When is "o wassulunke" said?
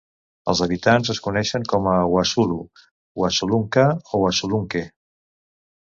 3.97-4.83